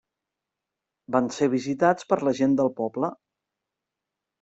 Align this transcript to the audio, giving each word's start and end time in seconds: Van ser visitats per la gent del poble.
Van 1.17 1.29
ser 1.37 1.51
visitats 1.57 2.11
per 2.13 2.21
la 2.25 2.37
gent 2.43 2.59
del 2.63 2.77
poble. 2.83 3.15